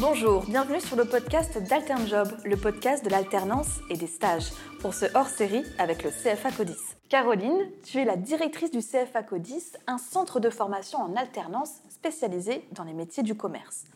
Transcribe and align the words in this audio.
Bonjour, 0.00 0.44
bienvenue 0.46 0.80
sur 0.80 0.94
le 0.94 1.04
podcast 1.04 1.58
d'AlternJob, 1.58 2.28
le 2.44 2.56
podcast 2.56 3.04
de 3.04 3.10
l'alternance 3.10 3.80
et 3.90 3.96
des 3.96 4.06
stages, 4.06 4.52
pour 4.78 4.94
ce 4.94 5.06
hors-série 5.16 5.64
avec 5.76 6.04
le 6.04 6.10
CFA 6.10 6.52
Codis. 6.52 6.78
Caroline, 7.08 7.68
tu 7.82 7.98
es 7.98 8.04
la 8.04 8.14
directrice 8.14 8.70
du 8.70 8.78
CFA 8.78 9.24
Codis, 9.24 9.72
un 9.88 9.98
centre 9.98 10.38
de 10.38 10.50
formation 10.50 11.00
en 11.00 11.16
alternance 11.16 11.80
spécialisé 11.90 12.64
dans 12.70 12.84
les 12.84 12.92
métiers 12.92 13.24
du 13.24 13.34
commerce. 13.34 13.86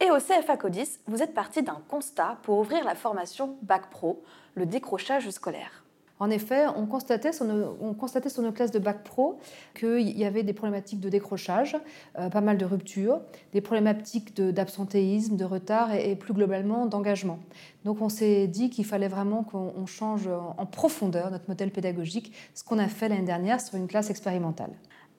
Et 0.00 0.12
au 0.12 0.18
CFA 0.18 0.56
Codis, 0.56 1.00
vous 1.08 1.24
êtes 1.24 1.34
parti 1.34 1.64
d'un 1.64 1.82
constat 1.88 2.38
pour 2.44 2.60
ouvrir 2.60 2.84
la 2.84 2.94
formation 2.94 3.56
Bac 3.62 3.90
Pro, 3.90 4.22
le 4.54 4.64
décrochage 4.64 5.28
scolaire. 5.30 5.82
En 6.20 6.30
effet, 6.30 6.66
on 6.74 6.86
constatait 6.86 7.32
sur 7.32 7.44
nos, 7.44 8.52
classes 8.52 8.70
de 8.70 8.78
bac 8.78 9.04
pro 9.04 9.38
qu'il 9.74 10.18
y 10.18 10.24
avait 10.24 10.42
des 10.42 10.52
problématiques 10.52 11.00
de 11.00 11.08
décrochage, 11.08 11.76
euh, 12.18 12.28
pas 12.28 12.40
mal 12.40 12.58
de 12.58 12.64
ruptures, 12.64 13.20
des 13.52 13.60
problématiques 13.60 14.34
d'absentéisme, 14.34 15.36
de, 15.36 15.44
retard 15.44 15.94
et, 15.94 16.16
plus 16.16 16.34
globalement 16.34 16.86
d'engagement. 16.86 17.38
Donc 17.84 18.00
on 18.00 18.08
s'est 18.08 18.46
dit 18.46 18.70
qu'il 18.70 18.84
fallait 18.84 19.08
vraiment 19.08 19.44
qu'on 19.44 19.86
change 19.86 20.28
en 20.28 20.66
profondeur 20.66 21.30
notre 21.30 21.48
modèle 21.48 21.70
pédagogique, 21.70 22.32
ce 22.54 22.64
qu'on 22.64 22.78
a 22.78 22.88
fait 22.88 23.08
l'année 23.08 23.22
dernière 23.22 23.60
sur 23.60 23.76
une 23.76 23.86
classe 23.86 24.10
expérimentale. 24.10 24.70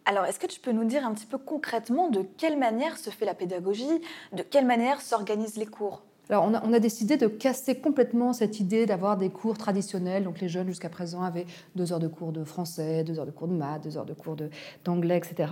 Alors, 0.06 0.26
est-ce 0.26 0.40
que 0.40 0.48
tu 0.48 0.60
peux 0.60 0.72
nous 0.72 0.86
dire 0.86 1.06
un 1.06 1.14
petit 1.14 1.28
peu 1.28 1.38
concrètement 1.38 2.10
de 2.10 2.24
quelle 2.38 2.58
manière 2.58 2.98
se 2.98 3.12
fait 3.12 3.26
la 3.26 3.36
pédagogie, 3.36 4.02
de 4.34 4.42
quelle 4.42 4.66
manière 4.66 5.02
s'organisent 5.02 5.58
les 5.58 5.68
cours? 5.68 6.02
Alors, 6.30 6.46
on 6.46 6.74
a, 6.74 6.80
décidé 6.80 7.18
de 7.18 7.26
casser 7.26 7.76
complètement 7.80 8.34
cette 8.34 8.60
idée 8.60 8.86
d'avoir 8.86 9.18
des 9.18 9.30
cours 9.30 9.58
traditionnels. 9.58 10.24
Donc, 10.24 10.40
les 10.42 10.48
jeunes, 10.48 10.68
jusqu'à 10.68 10.90
présent, 10.90 11.24
avaient 11.24 11.48
deux 11.76 11.92
heures 11.92 12.00
de 12.00 12.08
cours 12.08 12.32
de 12.32 12.44
français, 12.44 13.04
deux 13.04 13.18
heures 13.18 13.26
de 13.26 13.32
cours 13.32 13.48
de 13.48 13.56
maths, 13.56 13.84
deux 13.84 13.98
heures 13.98 14.06
de 14.06 14.14
cours 14.14 14.38
d'anglais, 14.86 15.18
etc. 15.18 15.52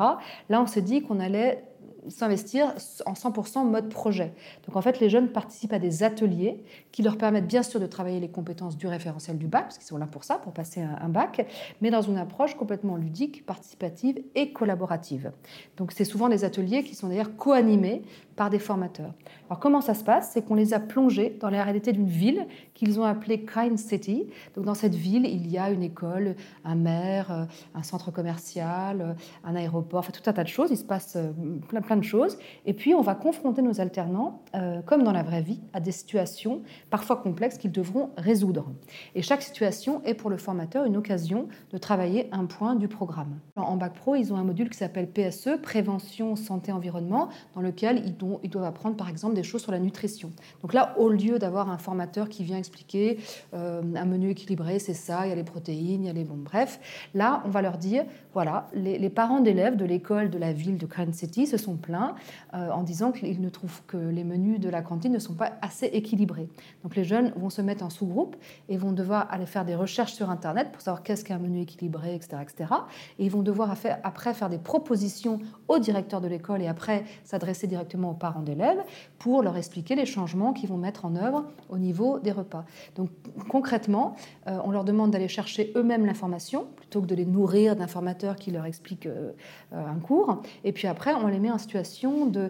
Là, 0.49 0.61
on 0.61 0.67
s'est 0.67 0.83
dit 0.83 1.01
qu'on 1.01 1.19
allait 1.19 1.63
s'investir 2.09 2.73
en 3.05 3.13
100% 3.13 3.65
mode 3.65 3.89
projet. 3.89 4.33
Donc 4.65 4.75
en 4.75 4.81
fait, 4.81 4.99
les 4.99 5.09
jeunes 5.09 5.29
participent 5.29 5.73
à 5.73 5.79
des 5.79 6.03
ateliers 6.03 6.63
qui 6.91 7.03
leur 7.03 7.17
permettent 7.17 7.47
bien 7.47 7.63
sûr 7.63 7.79
de 7.79 7.85
travailler 7.85 8.19
les 8.19 8.29
compétences 8.29 8.77
du 8.77 8.87
référentiel 8.87 9.37
du 9.37 9.47
bac, 9.47 9.63
parce 9.63 9.77
qu'ils 9.77 9.87
sont 9.87 9.97
là 9.97 10.07
pour 10.07 10.23
ça, 10.23 10.35
pour 10.35 10.53
passer 10.53 10.81
un, 10.81 11.09
bac, 11.09 11.47
mais 11.81 11.89
dans 11.89 12.01
une 12.01 12.17
approche 12.17 12.55
complètement 12.55 12.95
ludique, 12.95 13.45
participative 13.45 14.21
et 14.35 14.51
collaborative. 14.51 15.31
Donc 15.77 15.91
c'est 15.91 16.05
souvent 16.05 16.29
des 16.29 16.43
ateliers 16.43 16.83
qui 16.83 16.95
sont 16.95 17.07
d'ailleurs 17.07 17.35
co-animés 17.35 18.01
par 18.35 18.49
des 18.49 18.59
formateurs. 18.59 19.13
Alors 19.49 19.59
comment 19.59 19.81
ça 19.81 19.93
se 19.93 20.03
passe? 20.03 20.31
C'est 20.33 20.43
qu'on 20.43 20.55
les 20.55 20.73
a 20.73 20.79
plongés 20.79 21.35
dans 21.39 21.49
la 21.49 21.63
réalité 21.63 21.91
d'une 21.91 22.07
ville 22.07 22.45
qu'ils 22.73 22.99
ont 22.99 23.03
appelée 23.03 23.45
Kind 23.45 23.77
City. 23.79 24.27
Donc 24.55 24.65
dans 24.65 24.75
cette 24.75 24.93
ville, 24.93 25.25
il 25.25 25.49
y 25.49 25.57
a 25.57 25.71
une 25.71 25.83
école, 25.83 26.35
un 26.63 26.75
maire, 26.75 27.47
un 27.73 27.83
centre 27.83 28.11
commercial, 28.11 29.15
un 29.43 29.55
aéroport, 29.55 29.99
enfin 29.99 30.11
tout 30.11 30.27
un 30.29 30.33
tas 30.33 30.43
de 30.43 30.49
choses. 30.49 30.69
Il 30.71 30.77
se 30.77 30.83
passe 30.83 31.15
euh, 31.15 31.31
plein, 31.67 31.96
plein 31.97 31.99
de 31.99 32.03
choses. 32.03 32.37
Et 32.65 32.73
puis 32.73 32.93
on 32.93 33.01
va 33.01 33.15
confronter 33.15 33.61
nos 33.61 33.81
alternants, 33.81 34.41
euh, 34.55 34.81
comme 34.81 35.03
dans 35.03 35.11
la 35.11 35.23
vraie 35.23 35.41
vie, 35.41 35.59
à 35.73 35.79
des 35.79 35.91
situations 35.91 36.61
parfois 36.89 37.17
complexes 37.17 37.57
qu'ils 37.57 37.71
devront 37.71 38.09
résoudre. 38.17 38.71
Et 39.15 39.21
chaque 39.21 39.41
situation 39.41 40.01
est 40.05 40.13
pour 40.13 40.29
le 40.29 40.37
formateur 40.37 40.85
une 40.85 40.97
occasion 40.97 41.47
de 41.71 41.77
travailler 41.77 42.29
un 42.31 42.45
point 42.45 42.75
du 42.75 42.87
programme. 42.87 43.39
En 43.55 43.75
Bac 43.77 43.93
Pro, 43.93 44.15
ils 44.15 44.33
ont 44.33 44.37
un 44.37 44.43
module 44.43 44.69
qui 44.69 44.77
s'appelle 44.77 45.09
PSE, 45.09 45.61
Prévention, 45.61 46.35
Santé, 46.35 46.71
Environnement, 46.71 47.29
dans 47.55 47.61
lequel 47.61 48.03
ils 48.05 48.49
doivent 48.49 48.65
apprendre 48.65 48.95
par 48.95 49.09
exemple 49.09 49.35
des 49.35 49.43
choses 49.43 49.61
sur 49.61 49.71
la 49.71 49.79
nutrition. 49.79 50.31
Donc 50.61 50.73
là, 50.73 50.95
au 50.97 51.09
lieu 51.09 51.39
d'avoir 51.39 51.69
un 51.69 51.77
formateur 51.77 52.29
qui 52.29 52.43
vient 52.43 52.57
expliquer 52.57 53.19
euh, 53.53 53.81
un 53.95 54.05
menu 54.05 54.29
équilibré, 54.29 54.79
c'est 54.79 54.93
ça, 54.93 55.25
il 55.25 55.29
y 55.29 55.31
a 55.31 55.35
les 55.35 55.43
protéines, 55.43 56.03
il 56.03 56.07
y 56.07 56.09
a 56.09 56.13
les 56.13 56.23
bons, 56.23 56.37
bref, 56.37 56.79
là, 57.13 57.41
on 57.45 57.49
va 57.49 57.61
leur 57.61 57.77
dire, 57.77 58.05
voilà, 58.33 58.67
les, 58.73 59.09
parents 59.09 59.39
d'élèves 59.39 59.77
de 59.77 59.85
l'école 59.85 60.29
de 60.29 60.37
la 60.37 60.53
ville 60.53 60.77
de 60.77 60.85
Crane 60.85 61.13
City 61.13 61.47
se 61.47 61.57
sont 61.57 61.76
plaints 61.77 62.15
euh, 62.53 62.69
en 62.69 62.83
disant 62.83 63.11
qu'ils 63.11 63.41
ne 63.41 63.49
trouvent 63.49 63.81
que 63.87 63.97
les 63.97 64.23
menus 64.23 64.59
de 64.59 64.69
la 64.69 64.81
cantine 64.81 65.13
ne 65.13 65.19
sont 65.19 65.33
pas 65.33 65.53
assez 65.61 65.87
équilibrés. 65.87 66.49
Donc 66.83 66.95
les 66.95 67.03
jeunes 67.03 67.31
vont 67.35 67.49
se 67.49 67.61
mettre 67.61 67.83
en 67.83 67.89
sous-groupe 67.89 68.35
et 68.69 68.77
vont 68.77 68.91
devoir 68.91 69.27
aller 69.31 69.45
faire 69.45 69.65
des 69.65 69.75
recherches 69.75 70.13
sur 70.13 70.29
Internet 70.29 70.71
pour 70.71 70.81
savoir 70.81 71.03
qu'est-ce 71.03 71.23
qu'un 71.23 71.39
menu 71.39 71.61
équilibré, 71.61 72.15
etc., 72.15 72.37
etc. 72.41 72.73
Et 73.19 73.25
ils 73.25 73.31
vont 73.31 73.43
devoir 73.43 73.75
après 74.03 74.33
faire 74.33 74.49
des 74.49 74.57
propositions 74.57 75.39
au 75.67 75.79
directeur 75.79 76.21
de 76.21 76.27
l'école 76.27 76.61
et 76.61 76.67
après 76.67 77.03
s'adresser 77.23 77.67
directement 77.67 78.13
parents 78.13 78.41
d'élèves 78.41 78.83
pour 79.19 79.43
leur 79.43 79.57
expliquer 79.57 79.95
les 79.95 80.05
changements 80.05 80.53
qu'ils 80.53 80.69
vont 80.69 80.77
mettre 80.77 81.05
en 81.05 81.15
œuvre 81.15 81.45
au 81.69 81.77
niveau 81.77 82.19
des 82.19 82.31
repas. 82.31 82.65
Donc 82.95 83.09
concrètement, 83.49 84.15
euh, 84.47 84.59
on 84.63 84.71
leur 84.71 84.83
demande 84.83 85.11
d'aller 85.11 85.27
chercher 85.27 85.71
eux-mêmes 85.75 86.05
l'information 86.05 86.67
plutôt 86.75 87.01
que 87.01 87.07
de 87.07 87.15
les 87.15 87.25
nourrir 87.25 87.75
d'informateurs 87.75 88.35
qui 88.35 88.51
leur 88.51 88.65
expliquent 88.65 89.07
euh, 89.07 89.31
euh, 89.73 89.85
un 89.85 89.99
cours. 89.99 90.41
Et 90.63 90.71
puis 90.71 90.87
après, 90.87 91.13
on 91.13 91.27
les 91.27 91.39
met 91.39 91.51
en 91.51 91.57
de, 91.75 92.49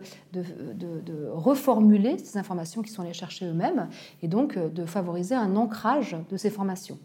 reformuler 1.31 2.17
ces 2.17 2.37
informations 2.37 2.81
qu'ils 2.81 2.91
sont 2.91 3.01
allés 3.01 3.13
chercher 3.13 3.45
eux-mêmes 3.45 3.89
et 4.21 4.27
donc 4.27 4.57
de 4.57 4.85
favoriser 4.85 5.35
un 5.35 5.55
ancrage 5.55 6.15
de 6.29 6.37
ces 6.37 6.49
formations. 6.49 6.97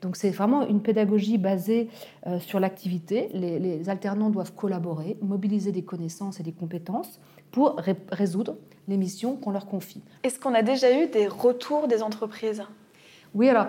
Donc 0.00 0.16
c'est 0.16 0.30
vraiment 0.30 0.66
une 0.66 0.82
pédagogie 0.82 1.38
basée 1.38 1.88
sur 2.40 2.60
l'activité. 2.60 3.28
Les 3.34 3.88
alternants 3.88 4.30
doivent 4.30 4.54
collaborer, 4.54 5.16
mobiliser 5.22 5.72
des 5.72 5.82
connaissances 5.82 6.40
et 6.40 6.42
des 6.42 6.52
compétences 6.52 7.20
pour 7.50 7.76
résoudre 8.10 8.56
les 8.88 8.96
missions 8.96 9.36
qu'on 9.36 9.50
leur 9.50 9.66
confie. 9.66 10.02
Est-ce 10.22 10.40
qu'on 10.40 10.54
a 10.54 10.62
déjà 10.62 10.92
eu 10.98 11.06
des 11.08 11.28
retours 11.28 11.88
des 11.88 12.02
entreprises? 12.02 12.62
Oui, 13.34 13.48
alors 13.48 13.66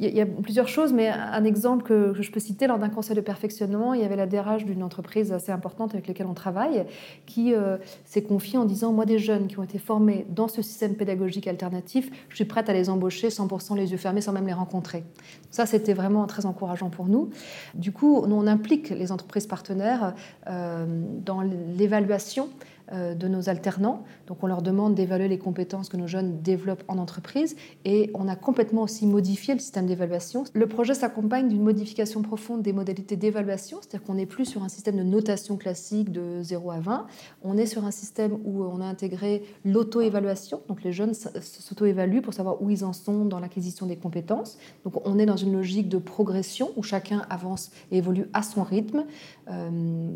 il 0.00 0.16
y 0.16 0.20
a 0.20 0.26
plusieurs 0.26 0.68
choses, 0.68 0.92
mais 0.92 1.08
un 1.08 1.44
exemple 1.44 1.82
que 1.82 2.14
je 2.20 2.30
peux 2.30 2.40
citer, 2.40 2.66
lors 2.66 2.78
d'un 2.78 2.88
conseil 2.88 3.16
de 3.16 3.20
perfectionnement, 3.20 3.94
il 3.94 4.00
y 4.00 4.04
avait 4.04 4.16
la 4.16 4.26
DRH 4.26 4.64
d'une 4.64 4.82
entreprise 4.82 5.32
assez 5.32 5.50
importante 5.50 5.92
avec 5.94 6.06
laquelle 6.06 6.26
on 6.26 6.34
travaille, 6.34 6.86
qui 7.26 7.54
euh, 7.54 7.78
s'est 8.04 8.22
confiée 8.22 8.58
en 8.58 8.64
disant, 8.64 8.92
moi 8.92 9.06
des 9.06 9.18
jeunes 9.18 9.48
qui 9.48 9.58
ont 9.58 9.62
été 9.62 9.78
formés 9.78 10.26
dans 10.30 10.48
ce 10.48 10.62
système 10.62 10.94
pédagogique 10.94 11.48
alternatif, 11.48 12.10
je 12.28 12.36
suis 12.36 12.44
prête 12.44 12.68
à 12.68 12.72
les 12.72 12.90
embaucher 12.90 13.28
100% 13.28 13.76
les 13.76 13.90
yeux 13.90 13.96
fermés 13.96 14.20
sans 14.20 14.32
même 14.32 14.46
les 14.46 14.52
rencontrer. 14.52 15.04
Ça, 15.50 15.66
c'était 15.66 15.94
vraiment 15.94 16.26
très 16.26 16.46
encourageant 16.46 16.90
pour 16.90 17.06
nous. 17.06 17.30
Du 17.74 17.92
coup, 17.92 18.24
nous, 18.26 18.36
on 18.36 18.46
implique 18.46 18.90
les 18.90 19.10
entreprises 19.10 19.46
partenaires 19.46 20.14
euh, 20.48 20.86
dans 21.24 21.40
l'évaluation 21.42 22.48
de 22.92 23.28
nos 23.28 23.48
alternants. 23.48 24.04
Donc 24.26 24.42
on 24.42 24.46
leur 24.46 24.62
demande 24.62 24.94
d'évaluer 24.94 25.28
les 25.28 25.38
compétences 25.38 25.88
que 25.88 25.96
nos 25.96 26.06
jeunes 26.06 26.40
développent 26.40 26.84
en 26.88 26.98
entreprise 26.98 27.56
et 27.84 28.10
on 28.14 28.28
a 28.28 28.36
complètement 28.36 28.82
aussi 28.82 29.06
modifié 29.06 29.54
le 29.54 29.60
système 29.60 29.86
d'évaluation. 29.86 30.44
Le 30.54 30.66
projet 30.66 30.94
s'accompagne 30.94 31.48
d'une 31.48 31.62
modification 31.62 32.22
profonde 32.22 32.62
des 32.62 32.72
modalités 32.72 33.16
d'évaluation, 33.16 33.78
c'est-à-dire 33.80 34.06
qu'on 34.06 34.14
n'est 34.14 34.26
plus 34.26 34.44
sur 34.44 34.62
un 34.62 34.68
système 34.68 34.96
de 34.96 35.02
notation 35.02 35.56
classique 35.56 36.10
de 36.10 36.42
0 36.42 36.70
à 36.70 36.80
20, 36.80 37.06
on 37.42 37.56
est 37.56 37.66
sur 37.66 37.84
un 37.84 37.90
système 37.90 38.38
où 38.44 38.64
on 38.64 38.80
a 38.80 38.84
intégré 38.84 39.42
l'auto-évaluation, 39.64 40.62
donc 40.68 40.82
les 40.82 40.92
jeunes 40.92 41.14
s'auto-évaluent 41.14 42.22
pour 42.22 42.34
savoir 42.34 42.62
où 42.62 42.70
ils 42.70 42.84
en 42.84 42.92
sont 42.92 43.24
dans 43.24 43.40
l'acquisition 43.40 43.86
des 43.86 43.96
compétences. 43.96 44.58
Donc 44.84 45.06
on 45.06 45.18
est 45.18 45.26
dans 45.26 45.36
une 45.36 45.52
logique 45.52 45.88
de 45.88 45.98
progression 45.98 46.70
où 46.76 46.82
chacun 46.82 47.22
avance 47.30 47.70
et 47.90 47.98
évolue 47.98 48.28
à 48.32 48.42
son 48.42 48.62
rythme, 48.62 49.04
euh, 49.50 50.10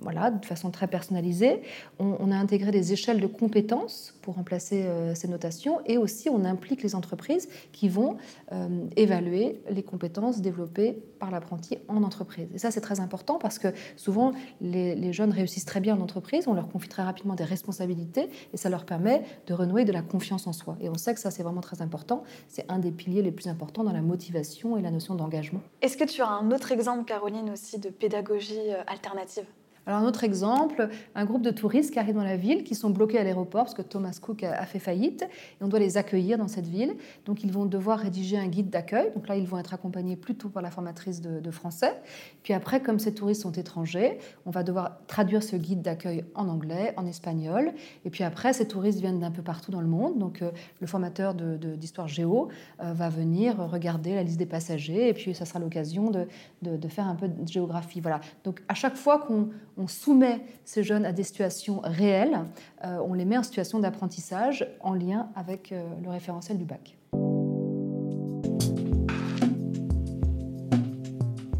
voilà, 0.00 0.30
de 0.30 0.44
façon 0.44 0.70
très 0.70 0.86
personnalisée. 0.86 1.62
On, 1.98 2.15
on, 2.18 2.32
a 2.32 2.36
intégré 2.36 2.70
des 2.70 2.92
échelles 2.92 3.20
de 3.20 3.26
compétences 3.26 4.14
pour 4.22 4.34
remplacer 4.34 4.82
euh, 4.84 5.14
ces 5.14 5.28
notations 5.28 5.80
et 5.86 5.98
aussi 5.98 6.28
on 6.28 6.44
implique 6.44 6.82
les 6.82 6.94
entreprises 6.94 7.48
qui 7.72 7.88
vont 7.88 8.16
euh, 8.52 8.86
évaluer 8.96 9.60
les 9.70 9.82
compétences 9.82 10.40
développées 10.40 10.98
par 11.18 11.30
l'apprenti 11.30 11.78
en 11.88 12.02
entreprise. 12.02 12.48
Et 12.54 12.58
ça, 12.58 12.70
c'est 12.70 12.80
très 12.80 13.00
important 13.00 13.38
parce 13.38 13.58
que 13.58 13.68
souvent, 13.96 14.32
les, 14.60 15.12
jeunes 15.12 15.30
réussissent 15.30 15.64
très 15.64 15.80
bien 15.80 15.96
en 15.96 16.00
entreprise, 16.00 16.48
on 16.48 16.54
leur 16.54 16.68
confie 16.68 16.88
très 16.88 17.02
rapidement 17.02 17.34
des 17.34 17.44
responsabilités 17.44 18.28
et 18.52 18.56
ça 18.56 18.68
leur 18.68 18.84
permet 18.84 19.22
de 19.46 19.54
renouer 19.54 19.84
de 19.84 19.92
la 19.92 20.02
confiance 20.02 20.46
en 20.46 20.52
soi. 20.52 20.76
Et 20.80 20.88
on 20.88 20.94
sait 20.94 21.14
que 21.14 21.20
ça, 21.20 21.30
c'est 21.30 21.42
vraiment 21.42 21.60
très 21.60 21.80
important. 21.80 22.24
C'est 22.48 22.70
un 22.70 22.78
des 22.78 22.90
piliers 22.90 23.22
les 23.22 23.32
plus 23.32 23.48
importants 23.48 23.84
dans 23.84 23.92
la 23.92 24.02
motivation 24.02 24.76
et 24.76 24.82
la 24.82 24.90
notion 24.90 25.14
d'engagement. 25.14 25.60
Est-ce 25.82 25.96
que 25.96 26.04
tu 26.04 26.22
as 26.22 26.28
un 26.28 26.50
autre 26.50 26.72
exemple, 26.72 27.04
Caroline, 27.04 27.50
aussi 27.50 27.78
de 27.78 27.88
pédagogie 27.88 28.72
euh, 28.72 28.82
alternative? 28.86 29.46
Alors 29.86 30.00
un 30.00 30.04
autre 30.06 30.24
exemple, 30.24 30.88
un 31.14 31.24
groupe 31.24 31.42
de 31.42 31.50
touristes 31.50 31.92
qui 31.92 32.00
arrivent 32.00 32.16
dans 32.16 32.24
la 32.24 32.36
ville, 32.36 32.64
qui 32.64 32.74
sont 32.74 32.90
bloqués 32.90 33.18
à 33.18 33.24
l'aéroport 33.24 33.64
parce 33.64 33.74
que 33.74 33.82
Thomas 33.82 34.18
Cook 34.20 34.42
a, 34.42 34.66
fait 34.66 34.80
faillite, 34.80 35.22
et 35.22 35.64
on 35.64 35.68
doit 35.68 35.78
les 35.78 35.96
accueillir 35.96 36.38
dans 36.38 36.48
cette 36.48 36.66
ville. 36.66 36.96
Donc 37.24 37.44
ils 37.44 37.52
vont 37.52 37.66
devoir 37.66 38.00
rédiger 38.00 38.36
un 38.36 38.48
guide 38.48 38.68
d'accueil. 38.68 39.12
Donc 39.14 39.28
là, 39.28 39.36
ils 39.36 39.46
vont 39.46 39.58
être 39.58 39.74
accompagnés 39.74 40.16
plutôt 40.16 40.48
par 40.48 40.62
la 40.62 40.70
formatrice 40.70 41.20
de, 41.20 41.50
français. 41.52 41.94
Puis 42.42 42.52
après, 42.52 42.82
comme 42.82 42.98
ces 42.98 43.14
touristes 43.14 43.42
sont 43.42 43.52
étrangers, 43.52 44.18
on 44.44 44.50
va 44.50 44.64
devoir 44.64 44.98
traduire 45.06 45.42
ce 45.42 45.54
guide 45.54 45.80
d'accueil 45.80 46.24
en 46.34 46.48
anglais, 46.48 46.92
en 46.96 47.06
espagnol. 47.06 47.72
Et 48.04 48.10
puis 48.10 48.24
après, 48.24 48.52
ces 48.52 48.66
touristes 48.66 48.98
viennent 48.98 49.20
d'un 49.20 49.30
peu 49.30 49.42
partout 49.42 49.70
dans 49.70 49.80
le 49.80 49.86
monde. 49.86 50.18
Donc 50.18 50.42
euh, 50.42 50.50
le 50.80 50.86
formateur 50.88 51.34
d'histoire 51.34 52.08
géo 52.08 52.48
euh, 52.82 52.92
va 52.92 53.08
venir 53.08 53.56
regarder 53.58 54.16
la 54.16 54.24
liste 54.24 54.38
des 54.38 54.46
passagers, 54.46 55.08
et 55.08 55.14
puis 55.14 55.34
ça 55.34 55.44
sera 55.44 55.60
l'occasion 55.60 56.10
de, 56.10 56.26
de, 56.62 56.88
faire 56.88 57.06
un 57.06 57.14
peu 57.14 57.28
de 57.28 57.46
géographie. 57.48 58.00
Voilà. 58.00 58.20
Donc 58.42 58.62
à 58.68 58.74
chaque 58.74 58.96
fois 58.96 59.20
qu'on 59.20 59.48
on 59.76 59.88
soumet 59.88 60.40
ces 60.64 60.82
jeunes 60.82 61.04
à 61.04 61.12
des 61.12 61.22
situations 61.22 61.80
réelles, 61.82 62.44
euh, 62.84 62.98
on 63.06 63.14
les 63.14 63.24
met 63.24 63.36
en 63.36 63.42
situation 63.42 63.78
d'apprentissage 63.78 64.66
en 64.80 64.94
lien 64.94 65.28
avec 65.34 65.72
euh, 65.72 65.86
le 66.02 66.10
référentiel 66.10 66.58
du 66.58 66.64
bac. 66.64 66.96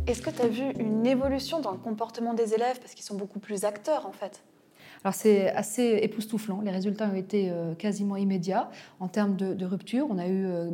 Est-ce 0.06 0.22
que 0.22 0.30
tu 0.30 0.42
as 0.42 0.48
vu 0.48 0.70
une 0.78 1.06
évolution 1.06 1.60
dans 1.60 1.72
le 1.72 1.78
comportement 1.78 2.32
des 2.32 2.54
élèves? 2.54 2.78
Parce 2.80 2.94
qu'ils 2.94 3.04
sont 3.04 3.16
beaucoup 3.16 3.40
plus 3.40 3.64
acteurs 3.64 4.06
en 4.06 4.12
fait 4.12 4.42
alors 5.04 5.14
c'est 5.14 5.50
assez 5.50 5.98
époustouflant, 6.02 6.60
les 6.62 6.70
résultats 6.70 7.08
ont 7.08 7.14
été 7.14 7.50
euh, 7.50 7.74
quasiment 7.74 8.16
immédiats. 8.16 8.70
En 9.00 9.08
termes 9.08 9.36
de, 9.36 9.64
rupture, 9.64 10.06
on 10.10 10.18
a 10.18 10.26
eu 10.26 10.46
euh, 10.46 10.70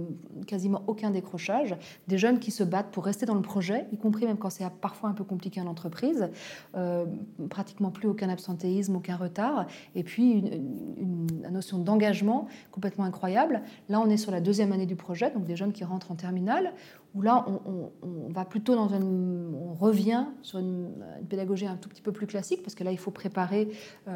quasiment 0.47 0.83
aucun 0.87 1.11
décrochage. 1.11 1.77
Des 2.09 2.19
jeunes 2.19 2.39
qui 2.39 2.51
se 2.51 2.63
battent 2.63 2.91
pour 2.91 3.05
rester 3.05 3.27
dans 3.27 3.35
le 3.35 3.43
projet, 3.43 3.87
y 3.93 3.97
compris 3.97 4.27
même 4.27 4.39
quand 4.39 4.51
c'est 4.51 4.69
parfois 4.81 5.09
un 5.09 5.13
peu 5.13 5.25
compliqué 5.25 5.61
en 5.61 5.67
entreprise. 5.67 6.31
Euh, 6.77 7.07
pratiquement 7.51 7.91
plus 7.91 8.09
aucun 8.09 8.29
absentéisme, 8.29 8.97
aucun 8.97 9.17
retard. 9.17 9.67
Et 9.95 10.03
puis 10.03 10.33
une, 10.33 11.27
notion 11.51 11.79
d'engagement 11.79 12.47
complètement 12.71 13.05
incroyable. 13.05 13.63
Là, 13.91 14.01
on 14.01 14.09
est 14.09 14.17
sur 14.17 14.33
la 14.33 14.41
deuxième 14.41 14.73
année 14.73 14.87
du 14.87 14.97
projet, 14.97 15.31
donc 15.31 15.45
des 15.45 15.57
jeunes 15.57 15.73
qui 15.73 15.85
rentrent 15.85 16.11
en 16.11 16.15
terminale, 16.15 16.73
où 17.15 17.23
là, 17.23 17.45
on, 17.67 17.91
va 18.31 18.45
plutôt 18.45 18.75
dans 18.75 18.89
une, 18.89 19.55
on 19.55 19.75
revient 19.75 20.27
sur 20.43 20.59
une, 20.59 20.91
pédagogie 21.29 21.67
un 21.67 21.77
tout 21.77 21.89
petit 21.89 22.03
peu 22.03 22.13
plus 22.13 22.27
classique, 22.27 22.63
parce 22.63 22.75
que 22.75 22.85
là, 22.85 22.93
il 22.93 22.99
faut 22.99 23.11
préparer 23.11 23.69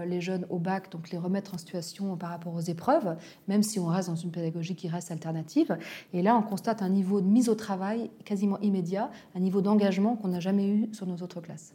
les 0.07 0.21
jeunes 0.21 0.47
au 0.49 0.59
bac, 0.59 0.91
donc 0.91 1.11
les 1.11 1.19
remettre 1.19 1.55
en 1.55 1.59
situation 1.59 2.17
par 2.17 2.31
rapport 2.31 2.55
aux 2.55 2.61
épreuves, 2.61 3.17
même 3.49 3.63
si 3.63 3.79
on 3.79 3.87
reste 3.87 4.09
dans 4.09 4.17
une 4.17 4.31
pédagogie 4.31 4.75
qui 4.75 4.89
reste 4.89 5.11
alternative. 5.11 5.77
Et 6.13 6.23
là, 6.23 6.37
on 6.37 6.43
constate 6.43 6.83
un 6.83 6.89
niveau 6.89 7.21
de 7.21 7.27
mise 7.27 7.49
au 7.49 7.55
travail 7.55 8.11
quasiment 8.25 8.59
immédiat, 8.61 9.11
un 9.35 9.41
niveau 9.41 9.61
d'engagement 9.61 10.17
qu'on 10.17 10.29
n'a 10.29 10.41
jamais 10.41 10.67
eu 10.67 10.89
sur 10.93 11.07
nos 11.07 11.17
autres 11.17 11.41
classes. 11.41 11.75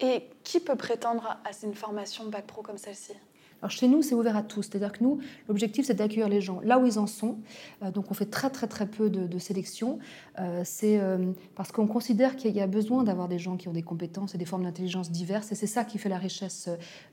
Et 0.00 0.28
qui 0.44 0.60
peut 0.60 0.76
prétendre 0.76 1.38
à 1.44 1.66
une 1.66 1.74
formation 1.74 2.28
bac 2.28 2.46
pro 2.46 2.62
comme 2.62 2.78
celle-ci? 2.78 3.12
Alors 3.62 3.70
chez 3.70 3.88
nous, 3.88 4.02
c'est 4.02 4.14
ouvert 4.14 4.36
à 4.36 4.42
tous. 4.42 4.62
C'est-à-dire 4.62 4.92
que 4.92 5.02
nous, 5.02 5.18
l'objectif, 5.48 5.86
c'est 5.86 5.94
d'accueillir 5.94 6.28
les 6.28 6.40
gens 6.40 6.60
là 6.62 6.78
où 6.78 6.86
ils 6.86 6.98
en 6.98 7.06
sont. 7.06 7.38
Euh, 7.82 7.90
donc 7.90 8.10
on 8.10 8.14
fait 8.14 8.26
très 8.26 8.50
très 8.50 8.66
très 8.66 8.86
peu 8.86 9.08
de, 9.08 9.38
sélection. 9.38 9.98
Euh, 10.38 10.62
c'est 10.64 10.98
euh, 10.98 11.32
parce 11.54 11.72
qu'on 11.72 11.86
considère 11.86 12.36
qu'il 12.36 12.54
y 12.54 12.60
a 12.60 12.66
besoin 12.66 13.04
d'avoir 13.04 13.28
des 13.28 13.38
gens 13.38 13.56
qui 13.56 13.68
ont 13.68 13.72
des 13.72 13.82
compétences 13.82 14.34
et 14.34 14.38
des 14.38 14.44
formes 14.44 14.64
d'intelligence 14.64 15.10
diverses. 15.10 15.52
Et 15.52 15.54
c'est 15.54 15.66
ça 15.66 15.84
qui 15.84 15.98
fait 15.98 16.08
la 16.08 16.18
richesse 16.18 16.68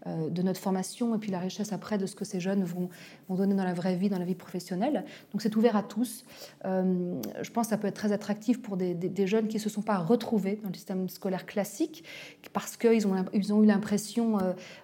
de 0.06 0.42
notre 0.42 0.60
formation 0.60 1.16
et 1.16 1.18
puis 1.18 1.32
la 1.32 1.40
richesse 1.40 1.74
après 1.74 1.98
de 1.98 2.06
ce 2.06 2.16
que 2.16 2.26
ces 2.26 2.40
jeunes 2.40 2.64
vont, 2.64 2.90
vont 3.30 3.36
donner 3.36 3.56
dans 3.56 3.64
la 3.64 3.74
vraie 3.74 3.96
vie, 3.96 4.10
dans 4.10 4.20
la 4.20 4.26
vie 4.26 4.36
professionnelle. 4.36 5.06
Donc 5.32 5.42
c'est 5.42 5.56
ouvert 5.56 5.76
à 5.76 5.84
tous. 5.84 6.26
je 6.64 7.52
pense 7.52 7.68
que 7.68 7.70
ça 7.70 7.78
peut 7.78 7.88
être 7.88 7.96
très 7.96 8.12
attractif 8.12 8.62
pour 8.62 8.78
des, 8.78 9.28
jeunes 9.28 9.48
qui 9.48 9.58
ne 9.58 9.62
se 9.62 9.70
sont 9.70 9.82
pas 9.82 9.98
retrouvés 9.98 10.60
dans 10.64 10.70
le 10.70 10.76
système 10.76 11.08
scolaire 11.10 11.46
classique 11.46 12.04
parce 12.52 12.78
qu'ils 12.78 13.08
ont, 13.08 13.26
ils 13.34 13.54
ont 13.54 13.64
eu 13.64 13.66
l'impression 13.66 14.38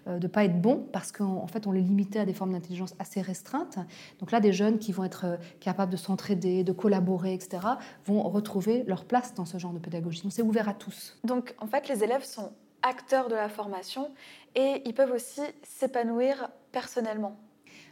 de 0.08 0.20
ne 0.20 0.28
pas 0.28 0.46
être 0.46 0.60
bons, 0.62 0.86
parce 0.92 1.12
qu'en 1.12 1.44
en 1.44 1.48
fait, 1.50 1.68
on 1.68 1.72
les 1.72 1.82
limitait 1.82 2.20
à 2.20 2.26
des 2.26 2.34
formes 2.34 2.54
d'intelligence 2.54 2.96
assez 3.00 3.22
restreintes. 3.22 3.80
Donc 4.20 4.32
là, 4.32 4.40
des 4.40 4.54
jeunes 4.54 4.80
qui 4.80 4.92
vont 4.92 5.04
être 5.04 5.26
euh, 5.26 5.38
capables 5.60 5.92
de 5.92 5.98
s'entraider, 5.98 6.64
de 6.64 6.72
collaborer, 6.72 7.34
etc., 7.34 7.60
vont 8.06 8.22
retrouver 8.24 8.84
leur 8.88 9.06
place 9.06 9.34
dans 9.34 9.46
ce 9.46 9.58
genre 9.58 9.74
de 9.74 9.80
pédagogie. 9.80 10.22
Donc 10.22 10.32
c'est 10.32 10.42
ouvert 10.42 10.70
à 10.70 10.74
tous. 10.74 11.18
Donc 11.24 11.56
en 11.60 11.68
fait, 11.68 11.88
les 11.88 12.04
élèves 12.04 12.24
sont 12.24 12.52
acteurs 12.82 13.28
de 13.28 13.36
la 13.36 13.50
formation 13.50 14.12
et 14.56 14.82
ils 14.86 14.94
peuvent 14.94 15.12
aussi 15.12 15.42
s'épanouir 15.64 16.50
personnellement. 16.72 17.38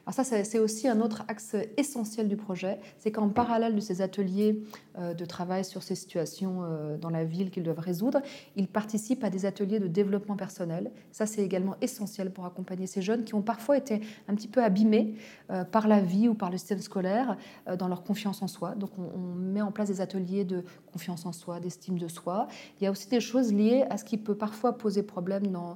Alors 0.07 0.13
ça, 0.13 0.23
c'est 0.23 0.59
aussi 0.59 0.87
un 0.87 1.01
autre 1.01 1.25
axe 1.27 1.57
essentiel 1.75 2.29
du 2.29 2.37
projet, 2.37 2.79
c'est 2.97 3.11
qu'en 3.11 3.27
parallèle 3.27 3.75
de 3.75 3.81
ces 3.81 4.01
ateliers 4.01 4.63
euh, 4.97 5.13
de 5.13 5.25
travail 5.25 5.65
sur 5.65 5.83
ces 5.83 5.95
situations 5.95 6.63
euh, 6.63 6.95
dans 6.95 7.09
la 7.09 7.25
ville 7.25 7.51
qu'ils 7.51 7.63
doivent 7.63 7.79
résoudre, 7.79 8.21
ils 8.55 8.69
participent 8.69 9.25
à 9.25 9.29
des 9.29 9.45
ateliers 9.45 9.81
de 9.81 9.87
développement 9.87 10.37
personnel. 10.37 10.91
Ça, 11.11 11.25
c'est 11.25 11.43
également 11.43 11.75
essentiel 11.81 12.31
pour 12.31 12.45
accompagner 12.45 12.87
ces 12.87 13.01
jeunes 13.01 13.25
qui 13.25 13.33
ont 13.33 13.41
parfois 13.41 13.77
été 13.77 13.99
un 14.29 14.35
petit 14.35 14.47
peu 14.47 14.63
abîmés 14.63 15.15
euh, 15.51 15.65
par 15.65 15.89
la 15.89 15.99
vie 15.99 16.29
ou 16.29 16.35
par 16.35 16.51
le 16.51 16.57
système 16.57 16.79
scolaire 16.79 17.35
dans 17.77 17.89
leur 17.89 18.03
confiance 18.03 18.41
en 18.41 18.47
soi. 18.47 18.75
Donc 18.75 18.91
on, 18.97 19.35
met 19.35 19.61
en 19.61 19.73
place 19.73 19.89
des 19.89 19.99
ateliers 19.99 20.45
de 20.45 20.63
confiance 20.89 21.25
en 21.25 21.33
soi, 21.33 21.59
d'estime 21.59 21.99
de 21.99 22.07
soi. 22.07 22.47
Il 22.79 22.85
y 22.85 22.87
a 22.87 22.91
aussi 22.91 23.09
des 23.09 23.19
choses 23.19 23.51
liées 23.51 23.83
à 23.89 23.97
ce 23.97 24.05
qui 24.05 24.17
peut 24.17 24.35
parfois 24.35 24.77
poser 24.77 25.03
problème 25.03 25.47
dans, 25.47 25.75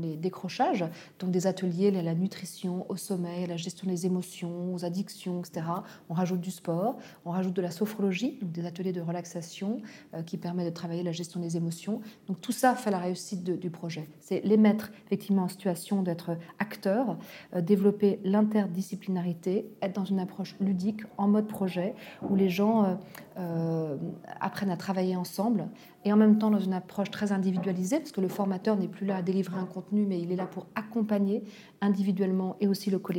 les 0.00 0.16
décrochages, 0.16 0.84
donc 1.18 1.32
des 1.32 1.48
ateliers 1.48 1.90
la 1.90 2.14
nutrition, 2.14 2.86
au 2.88 2.96
à 3.26 3.46
la 3.46 3.56
gestion 3.56 3.88
des 3.88 4.06
émotions, 4.06 4.74
aux 4.74 4.84
addictions, 4.84 5.40
etc. 5.40 5.66
On 6.08 6.14
rajoute 6.14 6.40
du 6.40 6.50
sport, 6.50 6.96
on 7.24 7.30
rajoute 7.30 7.54
de 7.54 7.62
la 7.62 7.70
sophrologie, 7.70 8.38
donc 8.40 8.52
des 8.52 8.66
ateliers 8.66 8.92
de 8.92 9.00
relaxation 9.00 9.78
euh, 10.14 10.22
qui 10.22 10.36
permettent 10.36 10.68
de 10.68 10.74
travailler 10.74 11.02
la 11.02 11.12
gestion 11.12 11.40
des 11.40 11.56
émotions. 11.56 12.00
Donc 12.26 12.40
tout 12.40 12.52
ça 12.52 12.74
fait 12.74 12.90
la 12.90 12.98
réussite 12.98 13.44
du 13.44 13.70
projet. 13.70 14.08
C'est 14.20 14.40
les 14.44 14.56
mettre 14.56 14.92
effectivement 15.06 15.44
en 15.44 15.48
situation 15.48 16.02
d'être 16.02 16.36
acteurs, 16.58 17.16
euh, 17.54 17.60
développer 17.60 18.20
l'interdisciplinarité, 18.24 19.66
être 19.82 19.94
dans 19.94 20.04
une 20.04 20.20
approche 20.20 20.56
ludique, 20.60 21.02
en 21.18 21.28
mode 21.28 21.46
projet, 21.46 21.94
où 22.28 22.36
les 22.36 22.48
gens 22.48 22.98
euh, 23.38 23.96
apprennent 24.40 24.70
à 24.70 24.76
travailler 24.76 25.16
ensemble 25.16 25.68
et 26.04 26.12
en 26.12 26.16
même 26.16 26.38
temps 26.38 26.50
dans 26.50 26.60
une 26.60 26.74
approche 26.74 27.10
très 27.10 27.32
individualisée, 27.32 27.98
parce 27.98 28.12
que 28.12 28.20
le 28.20 28.28
formateur 28.28 28.76
n'est 28.76 28.88
plus 28.88 29.06
là 29.06 29.16
à 29.16 29.22
délivrer 29.22 29.58
un 29.58 29.64
contenu, 29.64 30.04
mais 30.06 30.20
il 30.20 30.30
est 30.30 30.36
là 30.36 30.46
pour 30.46 30.66
accompagner 30.74 31.42
individuellement 31.80 32.56
et 32.60 32.68
aussi 32.68 32.90
le 32.90 32.98
collectif. 32.98 33.13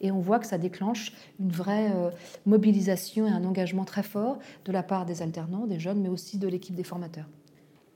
Et 0.00 0.10
on 0.10 0.20
voit 0.20 0.38
que 0.38 0.46
ça 0.46 0.58
déclenche 0.58 1.12
une 1.40 1.52
vraie 1.52 1.90
euh, 1.94 2.10
mobilisation 2.46 3.26
et 3.26 3.30
un 3.30 3.44
engagement 3.44 3.84
très 3.84 4.02
fort 4.02 4.38
de 4.64 4.72
la 4.72 4.82
part 4.82 5.06
des 5.06 5.22
alternants, 5.22 5.66
des 5.66 5.78
jeunes, 5.78 6.00
mais 6.00 6.08
aussi 6.08 6.38
de 6.38 6.48
l'équipe 6.48 6.74
des 6.74 6.84
formateurs. 6.84 7.26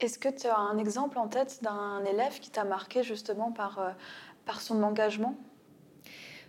Est-ce 0.00 0.18
que 0.18 0.28
tu 0.28 0.46
as 0.46 0.58
un 0.58 0.78
exemple 0.78 1.18
en 1.18 1.26
tête 1.26 1.60
d'un 1.62 2.04
élève 2.04 2.38
qui 2.38 2.50
t'a 2.50 2.64
marqué 2.64 3.02
justement 3.02 3.50
par, 3.50 3.78
euh, 3.78 3.90
par 4.46 4.60
son 4.60 4.82
engagement? 4.82 5.34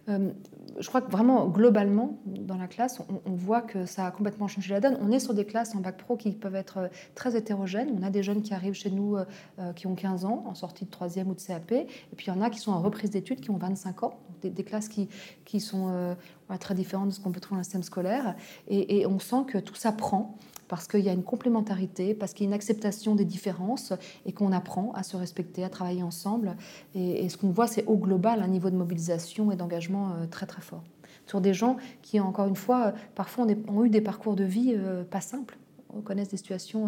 Euh, 0.09 0.31
je 0.79 0.87
crois 0.87 1.01
que 1.01 1.11
vraiment, 1.11 1.47
globalement, 1.47 2.19
dans 2.25 2.57
la 2.57 2.67
classe, 2.67 3.01
on, 3.25 3.31
voit 3.31 3.61
que 3.61 3.85
ça 3.85 4.05
a 4.05 4.11
complètement 4.11 4.47
changé 4.47 4.73
la 4.73 4.79
donne. 4.79 4.97
On 5.01 5.11
est 5.11 5.19
sur 5.19 5.33
des 5.33 5.45
classes 5.45 5.75
en 5.75 5.79
bac 5.79 5.97
pro 5.97 6.15
qui 6.15 6.31
peuvent 6.31 6.55
être 6.55 6.77
euh, 6.77 6.87
très 7.15 7.35
hétérogènes. 7.35 7.89
On 7.99 8.03
a 8.03 8.09
des 8.09 8.23
jeunes 8.23 8.41
qui 8.41 8.53
arrivent 8.53 8.73
chez 8.73 8.89
nous 8.89 9.17
euh, 9.17 9.73
qui 9.73 9.87
ont 9.87 9.95
15 9.95 10.25
ans, 10.25 10.45
en 10.47 10.55
sortie 10.55 10.85
de 10.85 10.89
3e 10.89 11.25
ou 11.25 11.35
de 11.35 11.41
CAP. 11.41 11.71
Et 11.71 11.87
puis 12.15 12.27
il 12.27 12.29
y 12.29 12.37
en 12.37 12.41
a 12.41 12.49
qui 12.49 12.59
sont 12.59 12.71
en 12.71 12.81
reprise 12.81 13.09
d'études, 13.09 13.41
qui 13.41 13.51
ont 13.51 13.57
25 13.57 14.03
ans. 14.03 14.19
Des, 14.41 14.63
classes 14.63 14.87
qui, 14.87 15.09
qui 15.43 15.59
sont 15.59 16.15
très 16.61 16.73
différentes 16.73 17.09
de 17.09 17.13
ce 17.13 17.19
qu'on 17.19 17.33
peut 17.33 17.41
trouver 17.41 17.57
dans 17.57 17.59
le 17.59 17.63
système 17.65 17.83
scolaire. 17.83 18.35
Et, 18.69 19.01
et 19.01 19.05
on 19.05 19.19
sent 19.19 19.43
que 19.47 19.57
tout 19.57 19.75
ça 19.75 19.91
prend 19.91 20.37
parce 20.69 20.87
qu'il 20.87 21.01
y 21.01 21.09
a 21.09 21.13
une 21.13 21.23
complémentarité, 21.23 22.13
parce 22.13 22.33
qu'il 22.33 22.45
y 22.45 22.47
a 22.47 22.49
une 22.49 22.53
acceptation 22.53 23.15
des 23.15 23.25
différences 23.25 23.91
et 24.25 24.31
qu'on 24.31 24.53
apprend 24.53 24.93
à 24.93 25.03
se 25.03 25.17
respecter, 25.17 25.65
à 25.65 25.69
travailler 25.69 26.03
ensemble. 26.03 26.55
Et, 26.95 27.27
ce 27.27 27.37
qu'on 27.37 27.49
voit, 27.49 27.67
c'est 27.67 27.85
au 27.85 27.97
global 27.97 28.41
un 28.41 28.47
niveau 28.47 28.69
de 28.69 28.75
mobilisation 28.77 29.51
et 29.51 29.55
d'engagement 29.55 30.11
euh, 30.11 30.27
très 30.27 30.45
très 30.45 30.61
fort. 30.61 30.83
Sur 31.25 31.41
des 31.41 31.53
gens 31.53 31.77
qui, 32.01 32.19
encore 32.19 32.47
une 32.47 32.55
fois, 32.55 32.87
euh, 32.87 32.91
parfois 33.15 33.47
ont 33.67 33.83
eu 33.83 33.89
des 33.89 34.01
parcours 34.01 34.35
de 34.35 34.43
vie 34.43 34.73
euh, 34.77 35.03
pas 35.03 35.21
simples, 35.21 35.57
connaissent 36.05 36.29
des 36.29 36.37
situations 36.37 36.87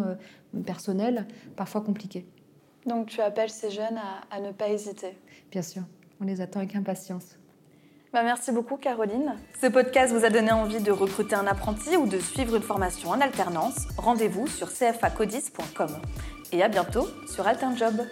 personnelles 0.64 1.26
parfois 1.56 1.80
compliquées. 1.80 2.24
Donc 2.86 3.06
tu 3.08 3.20
appelles 3.20 3.50
ces 3.50 3.72
jeunes 3.72 3.98
à 4.30 4.40
ne 4.40 4.52
pas 4.52 4.68
hésiter? 4.68 5.18
Bien 5.50 5.62
sûr, 5.62 5.82
on 6.20 6.24
les 6.24 6.40
attend 6.40 6.60
avec 6.60 6.76
impatience. 6.76 7.36
Bah, 8.12 8.22
merci 8.22 8.52
beaucoup 8.52 8.76
Caroline. 8.76 9.36
Ce 9.62 9.68
podcast 9.68 10.12
vous 10.12 10.26
a 10.26 10.30
donné 10.30 10.52
envie 10.52 10.80
de 10.80 10.92
recruter 10.92 11.34
un 11.34 11.46
apprenti 11.46 11.96
ou 11.96 12.06
de 12.06 12.18
suivre 12.18 12.56
une 12.56 12.62
formation 12.62 13.08
en 13.08 13.20
alternance 13.20 13.88
Rendez-vous 13.96 14.46
sur 14.46 14.68
cfacodis.com. 14.68 15.88
Et 16.52 16.62
à 16.62 16.68
bientôt 16.68 17.08
sur 17.26 17.46
AlternJob. 17.46 18.02